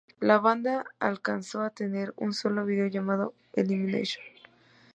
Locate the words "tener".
1.69-2.11